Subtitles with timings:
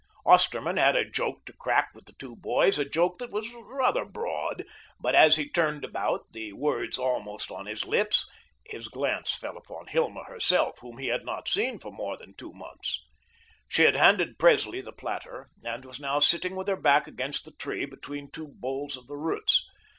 [0.25, 4.03] Osterman had a joke to crack with the two boys, a joke that was rather
[4.03, 4.65] broad,
[4.99, 8.27] but as he turned about, the words almost on his lips,
[8.65, 12.51] his glance fell upon Hilma herself, whom he had not seen for more than two
[12.51, 13.05] months.
[13.67, 17.51] She had handed Presley the platter, and was now sitting with her back against the
[17.51, 19.63] tree, between two boles of the roots.